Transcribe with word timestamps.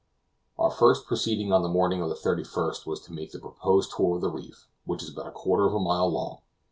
Our 0.57 0.71
first 0.71 1.05
proceeding 1.05 1.53
on 1.53 1.61
the 1.61 1.69
morning 1.69 2.01
of 2.01 2.09
the 2.09 2.15
31st 2.15 2.87
was 2.87 3.01
to 3.01 3.13
make 3.13 3.33
the 3.33 3.37
proposed 3.39 3.93
tour 3.95 4.15
of 4.15 4.21
the 4.21 4.31
reef, 4.31 4.67
which 4.83 5.03
is 5.03 5.09
about 5.11 5.27
a 5.27 5.31
quarter 5.31 5.67
of 5.67 5.75
a 5.75 5.79
mile 5.79 6.09
long. 6.11 6.39